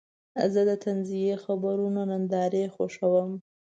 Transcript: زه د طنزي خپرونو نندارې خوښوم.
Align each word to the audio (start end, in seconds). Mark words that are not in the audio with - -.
زه 0.53 0.61
د 0.69 0.71
طنزي 0.83 1.23
خپرونو 1.43 2.01
نندارې 2.11 2.63
خوښوم. 2.75 3.31